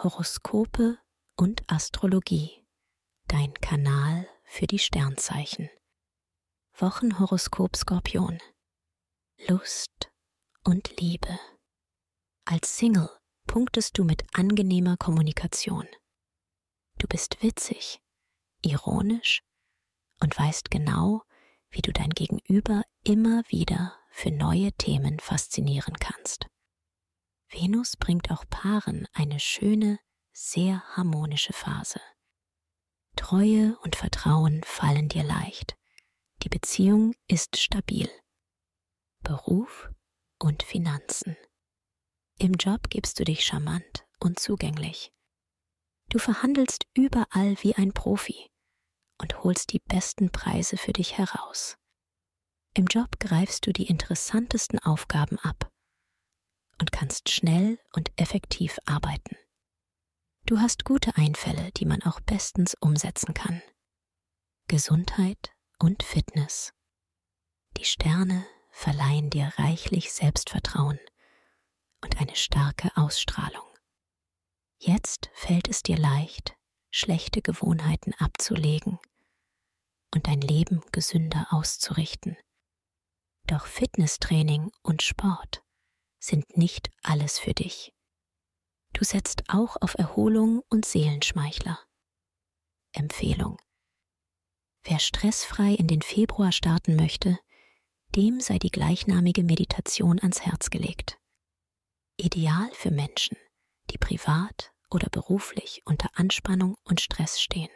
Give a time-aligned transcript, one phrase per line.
[0.00, 0.96] Horoskope
[1.34, 2.64] und Astrologie.
[3.26, 5.70] Dein Kanal für die Sternzeichen.
[6.76, 8.38] Wochenhoroskop Skorpion.
[9.48, 10.12] Lust
[10.62, 11.40] und Liebe.
[12.44, 13.10] Als Single
[13.48, 15.88] punktest du mit angenehmer Kommunikation.
[16.98, 18.00] Du bist witzig,
[18.62, 19.42] ironisch
[20.20, 21.22] und weißt genau,
[21.70, 26.46] wie du dein Gegenüber immer wieder für neue Themen faszinieren kannst.
[27.50, 29.98] Venus bringt auch Paaren eine schöne,
[30.32, 32.00] sehr harmonische Phase.
[33.16, 35.76] Treue und Vertrauen fallen dir leicht.
[36.42, 38.08] Die Beziehung ist stabil.
[39.22, 39.90] Beruf
[40.38, 41.36] und Finanzen.
[42.38, 45.12] Im Job gibst du dich charmant und zugänglich.
[46.10, 48.50] Du verhandelst überall wie ein Profi
[49.20, 51.76] und holst die besten Preise für dich heraus.
[52.74, 55.67] Im Job greifst du die interessantesten Aufgaben ab
[56.98, 59.36] kannst schnell und effektiv arbeiten.
[60.46, 63.62] Du hast gute Einfälle, die man auch bestens umsetzen kann.
[64.66, 66.72] Gesundheit und Fitness.
[67.76, 70.98] Die Sterne verleihen dir reichlich Selbstvertrauen
[72.00, 73.68] und eine starke Ausstrahlung.
[74.78, 76.56] Jetzt fällt es dir leicht,
[76.90, 78.98] schlechte Gewohnheiten abzulegen
[80.12, 82.36] und dein Leben gesünder auszurichten.
[83.46, 85.62] Doch Fitnesstraining und Sport
[86.18, 87.92] sind nicht alles für dich.
[88.92, 91.78] Du setzt auch auf Erholung und Seelenschmeichler.
[92.92, 93.58] Empfehlung.
[94.82, 97.38] Wer stressfrei in den Februar starten möchte,
[98.16, 101.18] dem sei die gleichnamige Meditation ans Herz gelegt.
[102.16, 103.36] Ideal für Menschen,
[103.90, 107.70] die privat oder beruflich unter Anspannung und Stress stehen.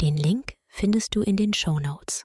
[0.00, 2.24] Den Link findest du in den Show Notes.